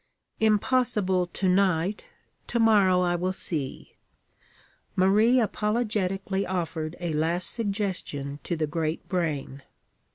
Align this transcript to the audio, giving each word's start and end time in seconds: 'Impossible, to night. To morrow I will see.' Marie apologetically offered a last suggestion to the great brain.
'Impossible, 0.39 1.27
to 1.27 1.47
night. 1.47 2.05
To 2.47 2.57
morrow 2.59 3.01
I 3.01 3.13
will 3.15 3.31
see.' 3.31 3.97
Marie 4.95 5.39
apologetically 5.39 6.43
offered 6.43 6.95
a 6.99 7.13
last 7.13 7.51
suggestion 7.51 8.39
to 8.43 8.55
the 8.55 8.65
great 8.65 9.07
brain. 9.07 9.61